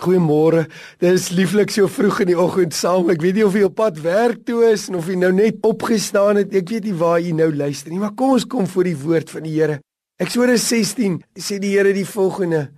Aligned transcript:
Goeiemôre. 0.00 0.64
Dit 1.00 1.18
is 1.18 1.28
lieflik 1.36 1.72
so 1.74 1.88
vroeg 1.90 2.22
in 2.24 2.30
die 2.32 2.38
oggend 2.38 2.74
saam. 2.76 3.10
Ek 3.12 3.20
weet 3.20 3.36
nie 3.36 3.44
of 3.44 3.56
jy 3.56 3.66
op 3.68 3.76
pad 3.76 4.00
werk 4.04 4.46
toe 4.48 4.62
is 4.70 4.88
of 4.88 5.10
jy 5.10 5.18
nou 5.20 5.32
net 5.36 5.60
opgestaan 5.66 6.40
het. 6.40 6.54
Ek 6.56 6.72
weet 6.72 6.88
nie 6.88 6.96
waar 6.96 7.20
jy 7.20 7.34
nou 7.36 7.50
luister 7.52 7.92
nie, 7.92 8.00
maar 8.00 8.16
kom 8.16 8.36
ons 8.38 8.48
kom 8.48 8.68
voor 8.70 8.88
die 8.88 8.96
woord 8.96 9.32
van 9.34 9.44
die 9.44 9.54
Here. 9.58 9.80
Eksodus 10.20 10.64
16 10.72 11.20
sê 11.36 11.60
die 11.60 11.74
Here 11.76 11.92
die 11.96 12.08
volgende: 12.08 12.70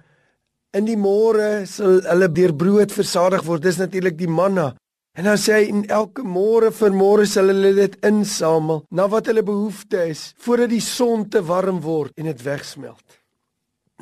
In 0.75 0.87
die 0.89 0.99
môre 0.99 1.65
sal 1.71 2.01
hulle 2.09 2.31
deur 2.35 2.57
brood 2.59 2.95
versadig 2.95 3.47
word. 3.47 3.63
Dis 3.63 3.79
natuurlik 3.79 4.19
die 4.19 4.31
manna. 4.31 4.73
En 5.13 5.27
dan 5.29 5.37
sê 5.37 5.59
hy 5.61 5.65
en 5.69 5.83
elke 5.93 6.25
môre 6.25 6.71
vir 6.73 6.95
môre 6.97 7.27
sal 7.29 7.53
hulle 7.53 7.75
dit 7.77 7.97
insamel 8.09 8.87
na 8.91 9.05
wat 9.13 9.29
hulle 9.29 9.45
behoefte 9.45 10.07
is 10.09 10.31
voordat 10.41 10.73
die 10.73 10.81
son 10.81 11.27
te 11.29 11.43
warm 11.45 11.83
word 11.85 12.17
en 12.17 12.31
dit 12.31 12.45
wegsmelt. 12.47 13.22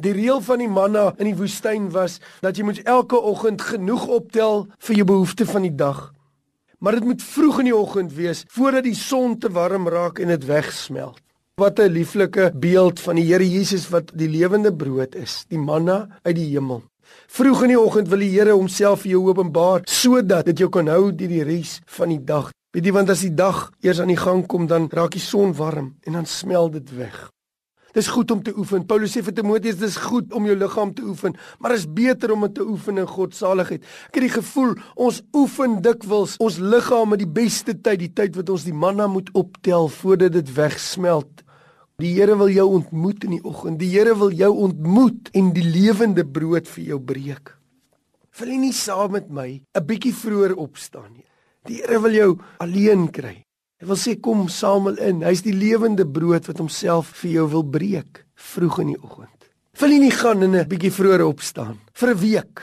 Die 0.01 0.13
reël 0.13 0.41
van 0.41 0.59
die 0.63 0.69
manna 0.69 1.11
in 1.19 1.29
die 1.29 1.37
woestyn 1.37 1.91
was 1.93 2.21
dat 2.41 2.57
jy 2.57 2.65
moet 2.65 2.83
elke 2.89 3.19
oggend 3.21 3.61
genoeg 3.61 4.07
optel 4.07 4.67
vir 4.79 4.97
jou 4.97 5.07
behoeftes 5.11 5.51
van 5.51 5.67
die 5.67 5.75
dag. 5.75 6.13
Maar 6.81 6.97
dit 6.97 7.05
moet 7.05 7.23
vroeg 7.23 7.59
in 7.61 7.69
die 7.69 7.77
oggend 7.77 8.15
wees 8.17 8.45
voordat 8.55 8.87
die 8.87 8.97
son 8.97 9.37
te 9.39 9.51
warm 9.53 9.89
raak 9.93 10.23
en 10.23 10.33
dit 10.33 10.47
wegsmelt. 10.49 11.21
Wat 11.61 11.79
'n 11.79 11.93
lieflike 11.93 12.53
beeld 12.57 13.01
van 13.01 13.17
die 13.17 13.27
Here 13.29 13.45
Jesus 13.51 13.89
wat 13.89 14.13
die 14.15 14.29
lewende 14.29 14.73
brood 14.73 15.15
is, 15.15 15.45
die 15.49 15.59
manna 15.59 16.09
uit 16.23 16.37
die 16.37 16.49
hemel. 16.55 16.83
Vroeg 17.27 17.63
in 17.63 17.69
die 17.69 17.81
oggend 17.81 18.09
wil 18.09 18.19
die 18.19 18.31
Here 18.33 18.53
homself 18.53 19.03
vir 19.03 19.11
jou 19.11 19.29
openbaar 19.29 19.81
sodat 19.85 20.47
dit 20.47 20.59
jou 20.59 20.71
kan 20.71 20.89
hou 20.89 21.13
deur 21.13 21.29
die 21.29 21.43
res 21.43 21.81
van 21.87 22.09
die 22.09 22.25
dag. 22.25 22.51
Weet 22.73 22.85
jy 22.85 22.93
want 22.93 23.11
as 23.11 23.21
die 23.21 23.35
dag 23.35 23.71
eers 23.83 24.01
aan 24.01 24.13
die 24.13 24.17
gang 24.17 24.47
kom 24.47 24.67
dan 24.67 24.89
raak 24.91 25.11
die 25.11 25.21
son 25.21 25.53
warm 25.55 25.97
en 26.07 26.13
dan 26.13 26.27
smelt 26.27 26.73
dit 26.73 26.97
weg. 26.97 27.31
Dis 27.97 28.09
goed 28.09 28.31
om 28.31 28.43
te 28.43 28.53
oefen. 28.57 28.87
Paulus 28.87 29.17
sê 29.17 29.23
vir 29.27 29.35
Timoteus 29.35 29.79
dis 29.81 29.97
goed 29.99 30.33
om 30.37 30.47
jou 30.47 30.57
liggaam 30.57 30.93
te 30.95 31.03
oefen, 31.03 31.35
maar 31.59 31.75
is 31.75 31.89
beter 31.91 32.33
om 32.35 32.47
dit 32.47 32.55
te 32.61 32.67
oefen 32.67 33.03
in 33.03 33.09
God 33.11 33.35
se 33.35 33.45
saligheid. 33.45 33.83
Ek 34.11 34.19
het 34.21 34.27
die 34.29 34.35
gevoel 34.37 34.75
ons 34.95 35.21
oefen 35.37 35.81
dikwels 35.83 36.37
ons 36.43 36.61
liggaam 36.63 37.15
met 37.15 37.23
die 37.25 37.31
beste 37.41 37.75
tyd, 37.75 38.03
die 38.05 38.13
tyd 38.15 38.37
wat 38.39 38.51
ons 38.53 38.67
die 38.69 38.77
manna 38.77 39.09
moet 39.11 39.31
optel 39.39 39.91
voordat 40.01 40.37
dit 40.39 40.53
wegsmelt. 40.55 41.45
Die 42.01 42.15
Here 42.17 42.37
wil 42.39 42.49
jou 42.49 42.67
ontmoet 42.79 43.27
in 43.27 43.37
die 43.37 43.43
oggend. 43.45 43.81
Die 43.81 43.91
Here 43.93 44.15
wil 44.17 44.33
jou 44.33 44.53
ontmoet 44.69 45.29
en 45.37 45.51
die 45.57 45.67
lewende 45.67 46.25
brood 46.25 46.69
vir 46.71 46.95
jou 46.95 47.01
breek. 47.01 47.57
Wil 48.41 48.55
jy 48.55 48.61
nie 48.63 48.73
saam 48.73 49.13
met 49.13 49.29
my 49.29 49.61
'n 49.61 49.87
bietjie 49.87 50.15
vroeër 50.15 50.55
opstaan 50.57 51.13
nie? 51.13 51.27
Die 51.67 51.83
Here 51.83 52.01
wil 52.01 52.13
jou 52.13 52.39
alleen 52.59 53.11
kry. 53.11 53.45
Hy 53.81 53.87
wil 53.89 53.97
sê 53.97 54.13
kom 54.21 54.43
samel 54.53 54.99
in. 55.01 55.23
Hy's 55.25 55.41
die 55.41 55.55
lewende 55.57 56.05
brood 56.05 56.45
wat 56.51 56.59
homself 56.61 57.15
vir 57.23 57.31
jou 57.39 57.47
wil 57.55 57.63
breek 57.65 58.27
vroeg 58.37 58.83
in 58.83 58.91
die 58.93 59.01
oggend. 59.01 59.47
Wil 59.81 59.95
jy 59.95 60.01
nie 60.03 60.13
gaan 60.13 60.43
en 60.45 60.57
'n 60.57 60.69
bietjie 60.69 60.93
vroeër 60.93 61.25
opstaan 61.25 61.79
vir 61.95 62.11
'n 62.11 62.19
week? 62.21 62.61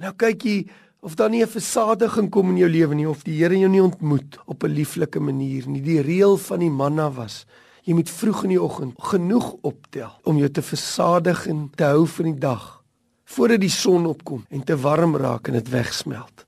Nou 0.00 0.12
kyk 0.16 0.44
jy 0.44 0.66
of 1.02 1.16
daar 1.16 1.28
nie 1.28 1.42
'n 1.42 1.46
versadiging 1.46 2.30
kom 2.30 2.48
in 2.50 2.56
jou 2.56 2.68
lewe 2.68 2.94
nie 2.94 3.08
of 3.08 3.22
die 3.22 3.36
Here 3.36 3.58
jou 3.58 3.68
nie 3.68 3.82
ontmoet 3.82 4.38
op 4.46 4.64
'n 4.64 4.72
lieflike 4.72 5.20
manier 5.20 5.68
nie. 5.68 5.82
Die 5.82 6.00
reël 6.00 6.38
van 6.38 6.60
die 6.60 6.70
manna 6.70 7.10
was 7.10 7.44
jy 7.84 7.92
moet 7.92 8.08
vroeg 8.08 8.44
in 8.44 8.50
die 8.50 8.62
oggend 8.62 8.94
genoeg 8.98 9.56
optel 9.62 10.10
om 10.24 10.38
jou 10.38 10.48
te 10.48 10.62
versadig 10.62 11.46
en 11.48 11.70
te 11.76 11.84
hou 11.84 12.06
vir 12.06 12.24
die 12.24 12.38
dag 12.38 12.82
voordat 13.24 13.60
die 13.60 13.68
son 13.68 14.06
opkom 14.06 14.46
en 14.48 14.64
te 14.64 14.76
warm 14.76 15.16
raak 15.16 15.48
en 15.48 15.54
dit 15.54 15.68
wegsmelt. 15.68 16.46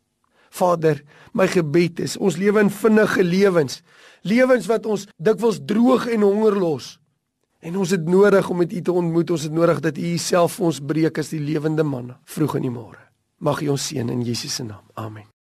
Vader, 0.53 1.01
my 1.33 1.47
gebed 1.49 2.03
is 2.05 2.19
ons 2.21 2.37
lewe 2.41 2.61
in 2.61 2.71
vinnige 2.73 3.25
lewens. 3.25 3.81
Lewens 4.29 4.69
wat 4.71 4.87
ons 4.87 5.07
dikwels 5.17 5.63
droog 5.67 6.07
en 6.13 6.27
honger 6.27 6.59
los. 6.61 6.97
En 7.63 7.77
ons 7.79 7.91
het 7.95 8.09
nodig 8.09 8.49
om 8.51 8.59
met 8.59 8.73
U 8.73 8.81
te 8.83 8.93
ontmoet. 8.93 9.31
Ons 9.31 9.47
het 9.49 9.55
nodig 9.55 9.81
dat 9.81 9.99
U 9.99 10.17
self 10.19 10.59
vir 10.59 10.71
ons 10.71 10.81
breek 10.93 11.23
as 11.23 11.31
die 11.33 11.43
lewende 11.43 11.87
man 11.87 12.17
vroeg 12.25 12.59
in 12.59 12.69
die 12.69 12.75
môre. 12.75 13.01
Mag 13.43 13.63
U 13.63 13.75
ons 13.77 13.87
seën 13.91 14.11
in 14.11 14.25
Jesus 14.27 14.59
se 14.59 14.67
naam. 14.67 14.85
Amen. 14.95 15.31